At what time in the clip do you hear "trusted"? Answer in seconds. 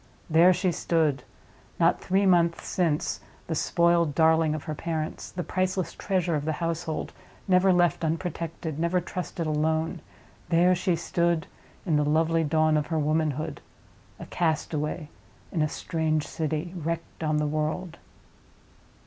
8.99-9.45